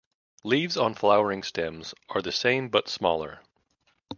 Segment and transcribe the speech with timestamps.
[0.43, 3.39] Leaves on flowering stems are the same but smaller.